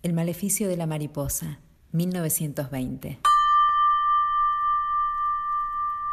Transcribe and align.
El 0.00 0.12
maleficio 0.12 0.68
de 0.68 0.76
la 0.76 0.86
mariposa, 0.86 1.58
1920. 1.90 3.18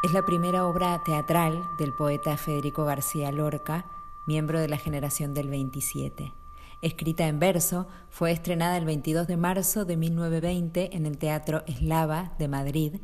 Es 0.03 0.11
la 0.11 0.25
primera 0.25 0.65
obra 0.65 1.03
teatral 1.05 1.61
del 1.77 1.93
poeta 1.93 2.35
Federico 2.35 2.83
García 2.85 3.31
Lorca, 3.31 3.85
miembro 4.25 4.59
de 4.59 4.69
la 4.69 4.79
generación 4.79 5.35
del 5.35 5.49
27. 5.49 6.33
Escrita 6.81 7.27
en 7.27 7.37
verso, 7.37 7.87
fue 8.09 8.31
estrenada 8.31 8.75
el 8.77 8.85
22 8.85 9.27
de 9.27 9.37
marzo 9.37 9.85
de 9.85 9.97
1920 9.97 10.95
en 10.95 11.05
el 11.05 11.19
Teatro 11.19 11.63
Eslava 11.67 12.33
de 12.39 12.47
Madrid, 12.47 12.95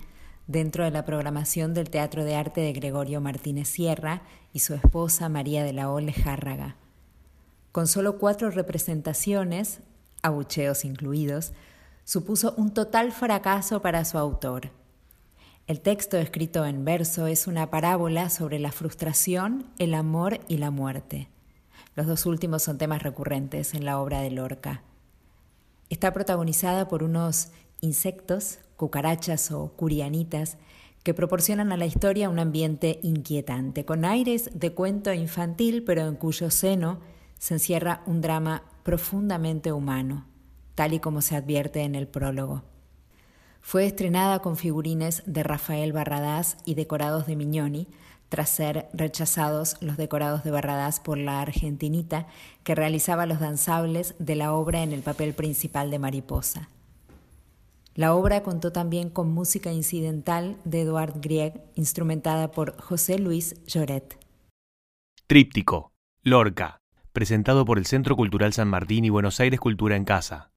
dentro 0.47 0.83
de 0.83 0.89
la 0.89 1.05
programación 1.05 1.75
del 1.75 1.91
Teatro 1.91 2.23
de 2.23 2.33
Arte 2.33 2.61
de 2.61 2.73
Gregorio 2.73 3.21
Martínez 3.21 3.67
Sierra 3.67 4.23
y 4.51 4.61
su 4.61 4.73
esposa 4.73 5.29
María 5.29 5.63
de 5.63 5.73
la 5.73 5.91
Ole 5.91 6.11
Járraga. 6.11 6.77
Con 7.71 7.85
solo 7.85 8.17
cuatro 8.17 8.49
representaciones, 8.49 9.81
abucheos 10.21 10.85
incluidos, 10.85 11.53
supuso 12.03 12.53
un 12.57 12.73
total 12.73 13.11
fracaso 13.11 13.81
para 13.81 14.05
su 14.05 14.17
autor. 14.17 14.71
El 15.67 15.79
texto 15.79 16.17
escrito 16.17 16.65
en 16.65 16.83
verso 16.83 17.27
es 17.27 17.47
una 17.47 17.69
parábola 17.69 18.29
sobre 18.29 18.59
la 18.59 18.71
frustración, 18.71 19.67
el 19.77 19.93
amor 19.93 20.39
y 20.47 20.57
la 20.57 20.71
muerte. 20.71 21.29
Los 21.95 22.07
dos 22.07 22.25
últimos 22.25 22.63
son 22.63 22.77
temas 22.77 23.03
recurrentes 23.03 23.73
en 23.73 23.85
la 23.85 23.99
obra 23.99 24.21
de 24.21 24.31
Lorca. 24.31 24.81
Está 25.89 26.13
protagonizada 26.13 26.87
por 26.87 27.03
unos 27.03 27.49
insectos, 27.81 28.59
cucarachas 28.77 29.51
o 29.51 29.73
curianitas, 29.73 30.57
que 31.03 31.13
proporcionan 31.13 31.71
a 31.71 31.77
la 31.77 31.85
historia 31.85 32.29
un 32.29 32.39
ambiente 32.39 32.99
inquietante, 33.01 33.85
con 33.85 34.05
aires 34.05 34.49
de 34.53 34.73
cuento 34.73 35.11
infantil, 35.13 35.83
pero 35.83 36.07
en 36.07 36.15
cuyo 36.15 36.51
seno 36.51 36.99
se 37.39 37.55
encierra 37.55 38.03
un 38.05 38.21
drama 38.21 38.63
profundamente 38.83 39.71
humano, 39.71 40.25
tal 40.75 40.93
y 40.93 40.99
como 40.99 41.21
se 41.21 41.35
advierte 41.35 41.81
en 41.81 41.95
el 41.95 42.07
prólogo. 42.07 42.63
Fue 43.61 43.85
estrenada 43.85 44.39
con 44.39 44.57
figurines 44.57 45.23
de 45.25 45.43
Rafael 45.43 45.93
Barradás 45.93 46.57
y 46.65 46.73
decorados 46.73 47.27
de 47.27 47.35
Mignoni, 47.35 47.87
tras 48.29 48.49
ser 48.49 48.87
rechazados 48.93 49.75
los 49.81 49.97
decorados 49.97 50.45
de 50.45 50.51
Barradás 50.51 51.01
por 51.01 51.17
la 51.17 51.41
argentinita 51.41 52.27
que 52.63 52.75
realizaba 52.75 53.25
los 53.25 53.41
danzables 53.41 54.15
de 54.19 54.35
la 54.35 54.53
obra 54.53 54.83
en 54.83 54.93
el 54.93 55.01
papel 55.01 55.33
principal 55.33 55.91
de 55.91 55.99
Mariposa. 55.99 56.69
La 57.93 58.15
obra 58.15 58.41
contó 58.41 58.71
también 58.71 59.09
con 59.09 59.33
música 59.33 59.73
incidental 59.73 60.55
de 60.63 60.81
Eduard 60.81 61.19
Grieg, 61.19 61.61
instrumentada 61.75 62.51
por 62.51 62.81
José 62.81 63.19
Luis 63.19 63.61
Lloret. 63.65 64.17
Tríptico, 65.27 65.91
Lorca, 66.23 66.80
presentado 67.11 67.65
por 67.65 67.77
el 67.77 67.85
Centro 67.85 68.15
Cultural 68.15 68.53
San 68.53 68.67
Martín 68.67 69.05
y 69.05 69.09
Buenos 69.09 69.39
Aires 69.39 69.59
Cultura 69.59 69.95
en 69.95 70.05
Casa. 70.05 70.51